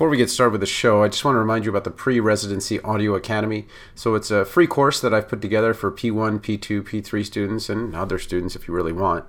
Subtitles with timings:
[0.00, 1.90] Before we get started with the show, I just want to remind you about the
[1.90, 3.66] Pre Residency Audio Academy.
[3.94, 7.94] So, it's a free course that I've put together for P1, P2, P3 students and
[7.94, 9.26] other students if you really want.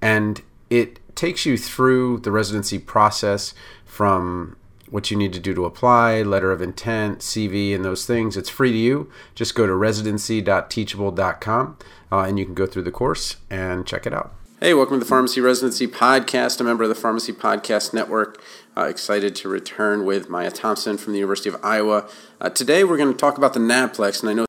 [0.00, 0.40] And
[0.70, 3.54] it takes you through the residency process
[3.84, 4.56] from
[4.88, 8.36] what you need to do to apply, letter of intent, CV, and those things.
[8.36, 9.10] It's free to you.
[9.34, 11.78] Just go to residency.teachable.com
[12.12, 14.32] uh, and you can go through the course and check it out.
[14.60, 18.40] Hey, welcome to the Pharmacy Residency Podcast, a member of the Pharmacy Podcast Network.
[18.76, 22.08] Uh, excited to return with Maya Thompson from the University of Iowa.
[22.40, 24.46] Uh, today we're going to talk about the NAPLEX, and I know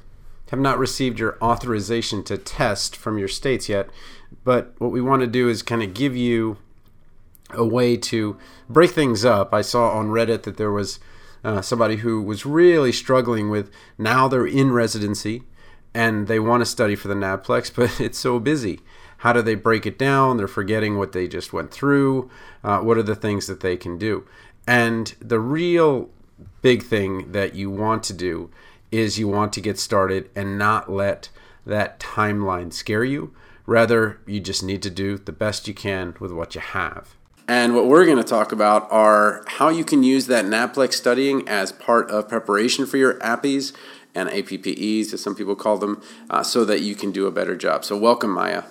[0.51, 3.89] have not received your authorization to test from your states yet,
[4.43, 6.59] but what we want to do is kind of give you
[7.49, 8.37] a way to
[8.69, 9.55] break things up.
[9.55, 10.99] I saw on Reddit that there was
[11.43, 15.41] uh, somebody who was really struggling with now they're in residency
[15.95, 18.81] and they want to study for the NAPLEX, but it's so busy.
[19.19, 20.37] How do they break it down?
[20.37, 22.29] They're forgetting what they just went through.
[22.63, 24.25] Uh, what are the things that they can do?
[24.67, 26.09] And the real
[26.61, 28.49] big thing that you want to do
[28.91, 31.29] is you want to get started and not let
[31.65, 33.33] that timeline scare you.
[33.65, 37.15] Rather, you just need to do the best you can with what you have.
[37.47, 41.47] And what we're going to talk about are how you can use that NAPLEX studying
[41.47, 43.73] as part of preparation for your APPEs
[44.15, 47.55] and APPEs, as some people call them, uh, so that you can do a better
[47.55, 47.83] job.
[47.85, 48.63] So, welcome, Maya.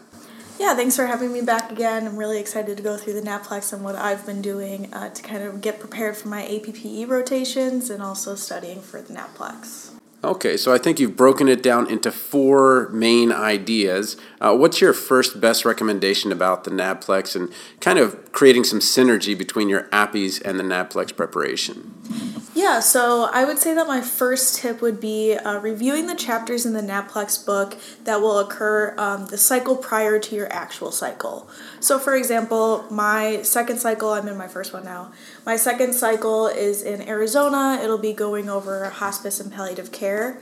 [0.65, 2.07] Yeah, thanks for having me back again.
[2.07, 5.23] I'm really excited to go through the NAPLEX and what I've been doing uh, to
[5.23, 9.91] kind of get prepared for my APPE rotations and also studying for the NAPLEX.
[10.25, 14.17] Okay, so I think you've broken it down into four main ideas.
[14.41, 19.37] Uh, what's your first best recommendation about the NAPLEX and kind of creating some synergy
[19.37, 22.24] between your APPEs and the NAPLEX preparation?
[22.55, 26.65] Yeah, so I would say that my first tip would be uh, reviewing the chapters
[26.65, 31.49] in the NAPLEX book that will occur um, the cycle prior to your actual cycle.
[31.81, 35.11] So, for example, my second cycle, I'm in my first one now.
[35.45, 37.81] My second cycle is in Arizona.
[37.83, 40.41] It'll be going over hospice and palliative care.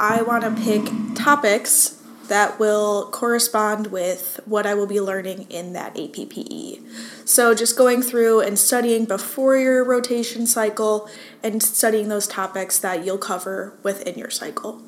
[0.00, 0.82] I want to pick
[1.14, 6.82] topics that will correspond with what I will be learning in that APPE.
[7.24, 11.08] So, just going through and studying before your rotation cycle
[11.42, 14.82] and studying those topics that you'll cover within your cycle.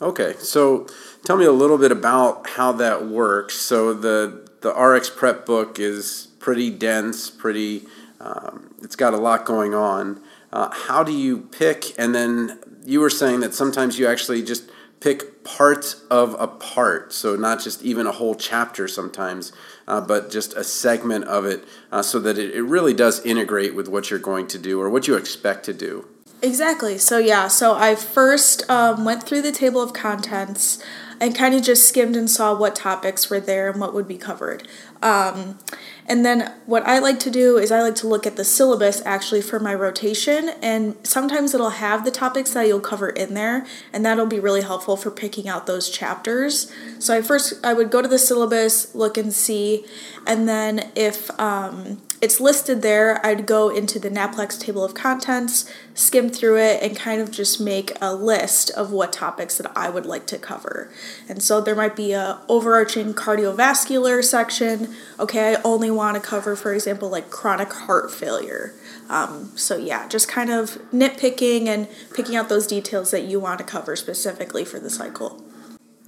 [0.00, 0.86] Okay, so
[1.24, 3.56] tell me a little bit about how that works.
[3.56, 7.86] So, the, the RX prep book is pretty dense, pretty,
[8.20, 10.20] um, it's got a lot going on.
[10.52, 11.98] Uh, how do you pick?
[11.98, 14.70] And then you were saying that sometimes you actually just
[15.02, 19.52] pick parts of a part, so not just even a whole chapter sometimes,
[19.88, 23.74] uh, but just a segment of it, uh, so that it, it really does integrate
[23.74, 26.06] with what you're going to do or what you expect to do.
[26.40, 26.98] Exactly.
[26.98, 27.48] So yeah.
[27.48, 30.82] So I first um, went through the table of contents
[31.22, 34.18] and kind of just skimmed and saw what topics were there and what would be
[34.18, 34.66] covered.
[35.00, 35.60] Um,
[36.04, 39.00] and then what I like to do is I like to look at the syllabus
[39.06, 43.64] actually for my rotation, and sometimes it'll have the topics that you'll cover in there,
[43.92, 46.72] and that'll be really helpful for picking out those chapters.
[46.98, 49.84] So I first I would go to the syllabus, look and see,
[50.26, 55.68] and then if um, it's listed there, I'd go into the NAPLEX table of contents,
[55.92, 59.90] skim through it, and kind of just make a list of what topics that I
[59.90, 60.88] would like to cover.
[61.28, 64.94] And so there might be a overarching cardiovascular section.
[65.18, 68.72] Okay, I only want to cover, for example, like chronic heart failure.
[69.08, 73.58] Um, so yeah, just kind of nitpicking and picking out those details that you want
[73.58, 75.44] to cover specifically for the cycle.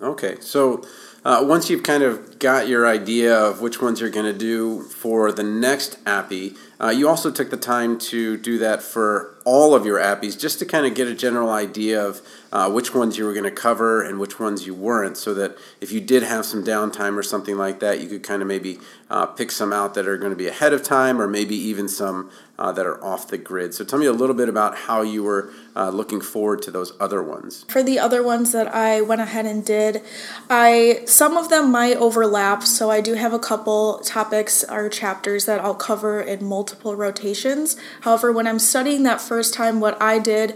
[0.00, 0.84] Okay, so
[1.24, 4.82] uh, once you've kind of got your idea of which ones you're going to do
[4.82, 9.74] for the next APPE, uh, you also took the time to do that for all
[9.74, 13.18] of your APPEs just to kind of get a general idea of uh, which ones
[13.18, 16.22] you were going to cover and which ones you weren't, so that if you did
[16.22, 18.78] have some downtime or something like that, you could kind of maybe
[19.10, 21.88] uh, pick some out that are going to be ahead of time or maybe even
[21.88, 23.74] some uh, that are off the grid.
[23.74, 26.92] So tell me a little bit about how you were uh, looking forward to those
[27.00, 27.64] other ones.
[27.68, 30.02] For the other ones that I went ahead and did,
[30.48, 35.46] I some of them might overlap, so I do have a couple topics or chapters
[35.46, 37.76] that I'll cover in multiple rotations.
[38.02, 40.54] However, when I'm studying that first time, what I did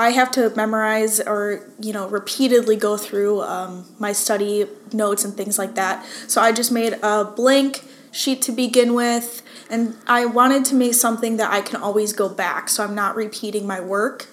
[0.00, 5.34] I have to memorize or you know repeatedly go through um, my study notes and
[5.34, 6.06] things like that.
[6.26, 10.94] So I just made a blank sheet to begin with, and I wanted to make
[10.94, 14.26] something that I can always go back, so I'm not repeating my work.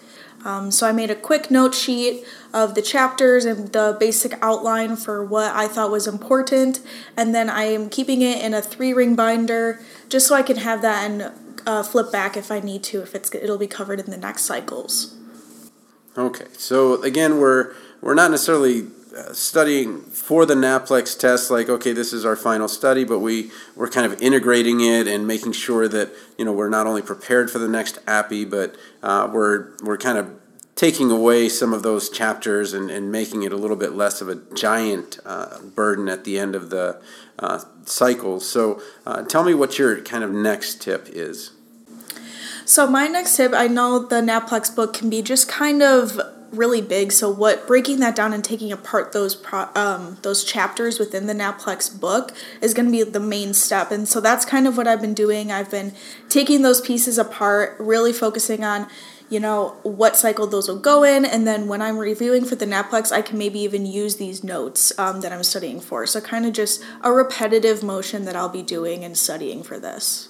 [0.47, 2.23] Um, so I made a quick note sheet
[2.53, 6.79] of the chapters and the basic outline for what I thought was important,
[7.17, 10.55] and then I am keeping it in a three ring binder just so I can
[10.55, 11.33] have that and
[11.67, 14.43] uh, flip back if I need to, if it's it'll be covered in the next
[14.43, 15.17] cycles.
[16.17, 18.87] Okay, so again, we're we're not necessarily
[19.33, 23.89] studying for the NAPLEX test, like okay, this is our final study, but we we're
[23.89, 27.59] kind of integrating it and making sure that you know we're not only prepared for
[27.59, 30.31] the next APPE, but uh, we're we're kind of
[30.75, 34.29] taking away some of those chapters and, and making it a little bit less of
[34.29, 37.01] a giant uh, burden at the end of the
[37.39, 38.39] uh, cycle.
[38.39, 41.51] So, uh, tell me what your kind of next tip is.
[42.63, 46.19] So, my next tip I know the NAPLEX book can be just kind of
[46.51, 47.11] really big.
[47.11, 51.33] So what breaking that down and taking apart those pro, um, those chapters within the
[51.33, 53.91] NAPLEX book is going to be the main step.
[53.91, 55.51] And so that's kind of what I've been doing.
[55.51, 55.93] I've been
[56.29, 58.87] taking those pieces apart, really focusing on
[59.29, 62.65] you know what cycle those will go in and then when i'm reviewing for the
[62.65, 66.45] naplex i can maybe even use these notes um, that i'm studying for so kind
[66.45, 70.29] of just a repetitive motion that i'll be doing and studying for this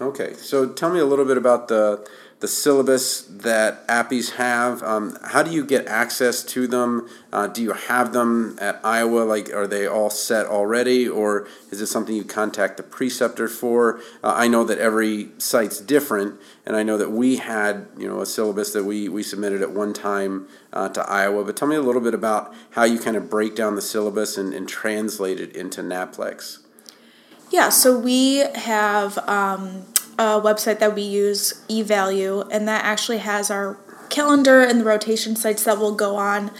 [0.00, 2.08] okay so tell me a little bit about the
[2.40, 4.82] the syllabus that APPEs have.
[4.82, 7.08] Um, how do you get access to them?
[7.32, 9.20] Uh, do you have them at Iowa?
[9.20, 14.00] Like, are they all set already, or is it something you contact the preceptor for?
[14.22, 18.20] Uh, I know that every site's different, and I know that we had, you know,
[18.20, 21.42] a syllabus that we we submitted at one time uh, to Iowa.
[21.42, 24.36] But tell me a little bit about how you kind of break down the syllabus
[24.36, 26.58] and, and translate it into NAPLEX.
[27.50, 29.86] Yeah, so we have um,
[30.18, 33.78] a website that we use, eValue, and that actually has our
[34.08, 36.50] calendar and the rotation sites that we'll go on.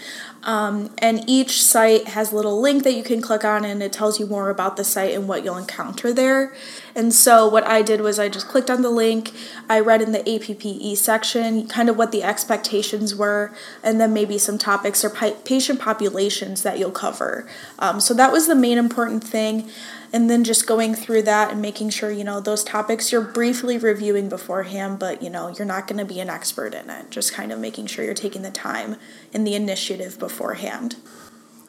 [0.43, 3.91] Um, and each site has a little link that you can click on, and it
[3.91, 6.53] tells you more about the site and what you'll encounter there.
[6.95, 9.33] And so, what I did was I just clicked on the link,
[9.67, 13.51] I read in the APPE section kind of what the expectations were,
[13.83, 17.45] and then maybe some topics or patient populations that you'll cover.
[17.79, 19.69] Um, so, that was the main important thing
[20.13, 23.77] and then just going through that and making sure you know those topics you're briefly
[23.77, 27.09] reviewing beforehand but you know you're not going to be an expert in it.
[27.09, 28.97] Just kind of making sure you're taking the time
[29.33, 30.95] and the initiative beforehand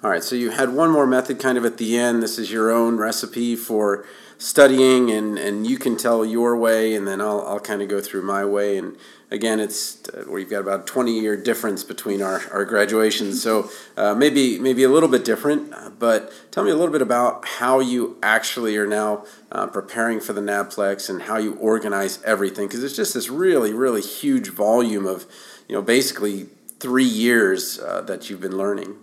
[0.02, 2.22] all right so you had one more method kind of at the end.
[2.22, 4.04] This is your own recipe for
[4.38, 8.00] studying and, and you can tell your way and then I'll, I'll kind of go
[8.00, 8.78] through my way.
[8.78, 8.96] And
[9.30, 14.14] again it's uh, we've got about 20 year difference between our, our graduations so uh,
[14.14, 18.16] maybe maybe a little bit different but tell me a little bit about how you
[18.22, 22.68] actually are now uh, preparing for the NAPLEX and how you organize everything.
[22.68, 25.26] Because it's just this really really huge volume of
[25.68, 26.46] you know basically
[26.78, 28.94] three years uh, that you've been learning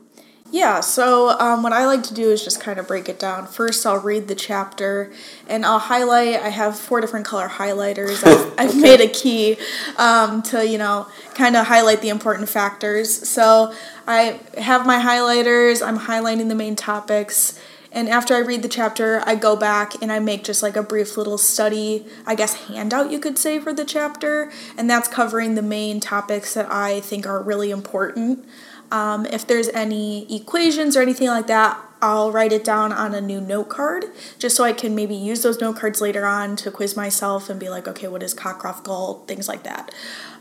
[0.52, 3.48] yeah, so um, what I like to do is just kind of break it down.
[3.48, 5.12] First, I'll read the chapter
[5.48, 6.36] and I'll highlight.
[6.36, 8.24] I have four different color highlighters.
[8.26, 9.58] I've, I've made a key
[9.98, 13.28] um, to, you know, kind of highlight the important factors.
[13.28, 13.74] So
[14.08, 17.60] I have my highlighters, I'm highlighting the main topics.
[17.92, 20.84] And after I read the chapter, I go back and I make just like a
[20.84, 24.52] brief little study, I guess, handout you could say for the chapter.
[24.78, 28.46] And that's covering the main topics that I think are really important.
[28.92, 33.22] Um, if there's any equations or anything like that, I'll write it down on a
[33.22, 34.06] new note card
[34.38, 37.60] just so I can maybe use those note cards later on to quiz myself and
[37.60, 39.28] be like, okay, what is Cockcroft Gault?
[39.28, 39.94] things like that.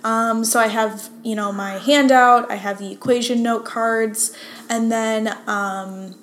[0.02, 4.36] Um, so I have, you know, my handout, I have the equation note cards,
[4.68, 6.16] and then um,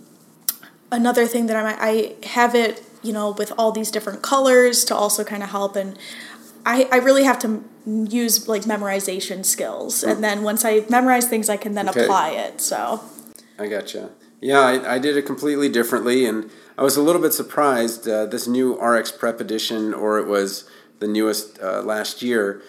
[0.91, 4.95] another thing that I I have it, you know, with all these different colors to
[4.95, 5.97] also kind of help and
[6.65, 10.03] I, I really have to use like memorization skills.
[10.03, 12.03] And then once i memorize things i can then okay.
[12.03, 13.01] apply it so.
[13.57, 14.11] I gotcha.
[14.39, 18.25] Yeah I, I did it completely differently and i was a little bit surprised uh,
[18.25, 20.69] this new rx prep edition or it was
[20.99, 22.61] the newest uh, last year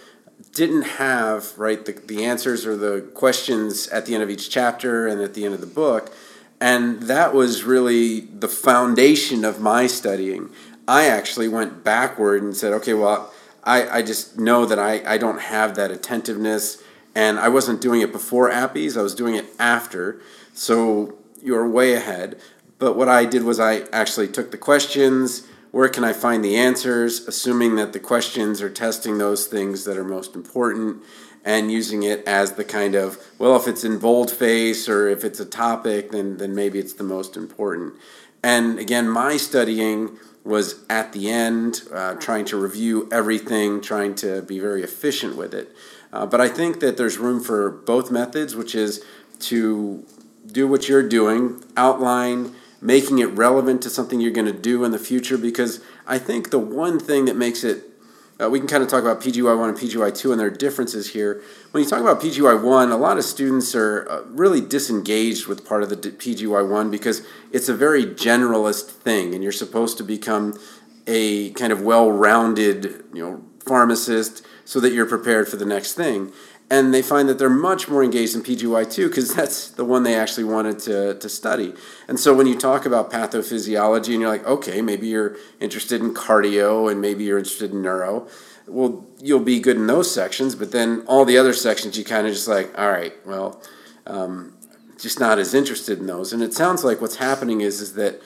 [0.53, 5.07] didn't have right the, the answers or the questions at the end of each chapter
[5.07, 6.13] and at the end of the book.
[6.61, 10.51] And that was really the foundation of my studying.
[10.87, 13.32] I actually went backward and said okay well
[13.65, 16.83] I, I just know that I, I don't have that attentiveness
[17.15, 20.21] and I wasn't doing it before APPEs, I was doing it after.
[20.55, 22.41] So you're way ahead.
[22.79, 26.57] But what I did was I actually took the questions, where can I find the
[26.57, 31.03] answers, assuming that the questions are testing those things that are most important
[31.45, 35.41] and using it as the kind of, well, if it's in boldface or if it's
[35.41, 37.95] a topic, then, then maybe it's the most important.
[38.43, 44.43] And again, my studying was at the end, uh, trying to review everything, trying to
[44.43, 45.75] be very efficient with it.
[46.13, 49.05] Uh, but I think that there's room for both methods, which is
[49.41, 50.05] to
[50.47, 54.91] do what you're doing, outline, making it relevant to something you're going to do in
[54.91, 55.39] the future.
[55.39, 57.92] Because I think the one thing that makes it
[58.41, 61.43] uh, we can kind of talk about PGY1 and PGY2 and their differences here.
[61.71, 65.83] When you talk about PGY1, a lot of students are uh, really disengaged with part
[65.83, 70.59] of the PGY1 because it's a very generalist thing, and you're supposed to become
[71.07, 76.33] a kind of well-rounded, you know, pharmacist so that you're prepared for the next thing.
[76.73, 80.15] And they find that they're much more engaged in PGY2 because that's the one they
[80.15, 81.75] actually wanted to, to study.
[82.09, 86.15] And so when you talk about pathophysiology and you're like, okay, maybe you're interested in
[86.15, 88.27] cardio and maybe you're interested in neuro,
[88.67, 92.27] well, you'll be good in those sections, but then all the other sections you kind
[92.27, 93.63] of just like, all right, well,
[94.07, 94.57] um,
[94.99, 96.33] just not as interested in those.
[96.33, 98.23] And it sounds like what's happening is is that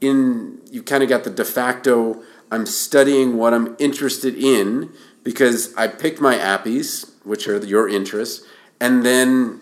[0.00, 4.90] in you kind of got the de facto I'm studying what I'm interested in
[5.22, 8.46] because I picked my appies, which are your interests,
[8.80, 9.60] and then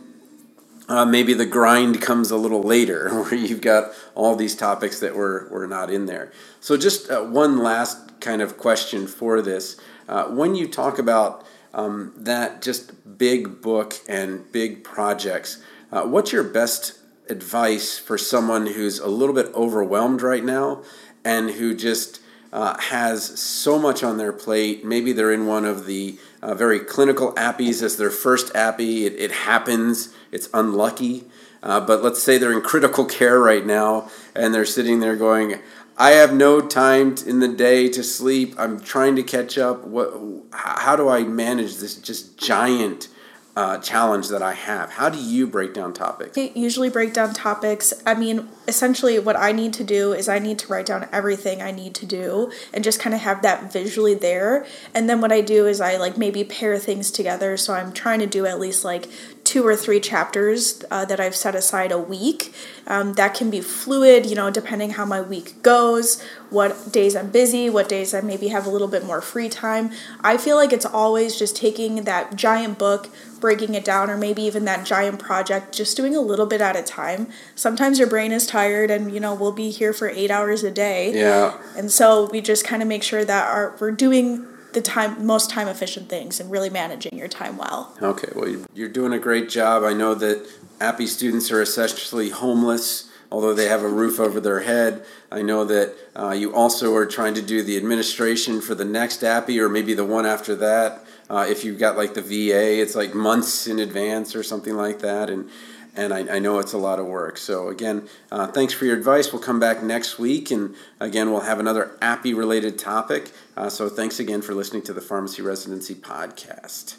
[0.89, 5.15] uh, maybe the grind comes a little later where you've got all these topics that
[5.15, 6.33] were, were not in there.
[6.61, 9.77] So, just uh, one last kind of question for this.
[10.09, 15.63] Uh, when you talk about um, that just big book and big projects,
[15.93, 16.99] uh, what's your best
[17.29, 20.83] advice for someone who's a little bit overwhelmed right now
[21.25, 22.21] and who just
[22.53, 24.85] uh, has so much on their plate?
[24.85, 29.07] Maybe they're in one of the uh, very clinical appies as their first appy.
[29.07, 31.25] It, it happens, it's unlucky.
[31.63, 35.59] Uh, but let's say they're in critical care right now and they're sitting there going,
[35.97, 38.55] I have no time in the day to sleep.
[38.57, 39.85] I'm trying to catch up.
[39.85, 40.15] What?
[40.53, 43.09] How do I manage this just giant
[43.57, 44.91] uh, challenge that I have.
[44.91, 46.39] How do you break down topics?
[46.39, 47.93] I usually break down topics.
[48.07, 51.61] I mean, essentially, what I need to do is I need to write down everything
[51.61, 54.65] I need to do and just kind of have that visually there.
[54.95, 57.57] And then what I do is I like maybe pair things together.
[57.57, 59.09] So I'm trying to do at least like
[59.49, 62.53] two or three chapters uh, that I've set aside a week.
[62.87, 67.31] Um, that can be fluid, you know, depending how my week goes, what days I'm
[67.31, 69.91] busy, what days I maybe have a little bit more free time.
[70.21, 73.09] I feel like it's always just taking that giant book,
[73.41, 76.77] breaking it down, or maybe even that giant project, just doing a little bit at
[76.77, 77.29] a time.
[77.55, 80.71] Sometimes your brain is tired, and you know we'll be here for eight hours a
[80.71, 81.15] day.
[81.15, 81.57] Yeah.
[81.75, 85.51] And so we just kind of make sure that our we're doing the time most
[85.51, 87.97] time efficient things and really managing your time well.
[88.03, 89.83] Okay, well you're doing a great job.
[89.83, 90.47] I know that
[90.81, 95.05] Appy students are essentially homeless, although they have a roof over their head.
[95.31, 99.25] I know that uh, you also are trying to do the administration for the next
[99.25, 101.05] Appy or maybe the one after that.
[101.31, 105.01] Uh, if you've got like the VA, it's like months in advance or something like
[105.01, 105.51] that, and
[105.99, 107.37] and I, I, know it's a lot of work.
[107.37, 109.33] So again, uh, thanks for your advice.
[109.33, 113.33] We'll come back next week, and again, we'll have another appy related topic.
[113.57, 116.99] Uh, so thanks again for listening to the Pharmacy Residency Podcast.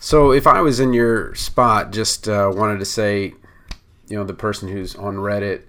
[0.00, 3.34] So if I was in your spot, just uh, wanted to say,
[4.08, 5.62] you know, the person who's on Reddit,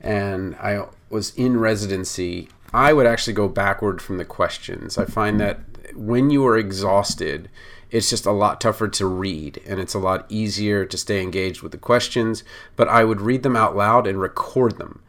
[0.00, 4.98] and I was in residency, I would actually go backward from the questions.
[4.98, 5.60] I find that
[5.94, 7.48] when you are exhausted
[7.90, 11.62] it's just a lot tougher to read and it's a lot easier to stay engaged
[11.62, 12.44] with the questions.
[12.76, 15.00] But I would read them out loud and record them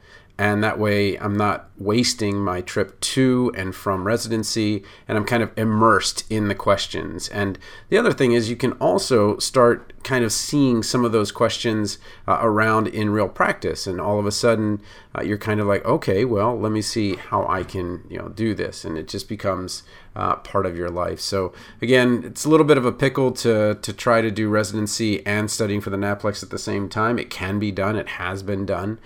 [0.41, 5.43] and that way I'm not wasting my trip to and from residency and I'm kind
[5.43, 7.29] of immersed in the questions.
[7.29, 7.59] And
[7.89, 11.99] the other thing is you can also start kind of seeing some of those questions
[12.27, 14.81] uh, around in real practice and all of a sudden
[15.15, 18.29] uh, you're kind of like okay well let me see how I can you know
[18.29, 19.83] do this and it just becomes
[20.15, 21.19] uh, part of your life.
[21.19, 25.25] So again, it's a little bit of a pickle to to try to do residency
[25.25, 27.17] and studying for the NAPLEX at the same time.
[27.17, 27.95] It can be done.
[27.95, 28.99] It has been done.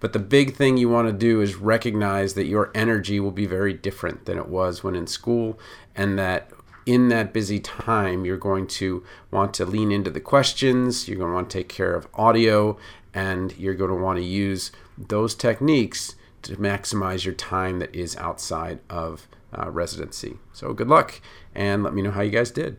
[0.00, 3.46] But the big thing you want to do is recognize that your energy will be
[3.46, 5.58] very different than it was when in school,
[5.94, 6.50] and that
[6.84, 11.30] in that busy time, you're going to want to lean into the questions, you're going
[11.30, 12.76] to want to take care of audio,
[13.14, 18.16] and you're going to want to use those techniques to maximize your time that is
[18.16, 20.38] outside of Uh, residency.
[20.52, 21.20] So, good luck,
[21.54, 22.78] and let me know how you guys did.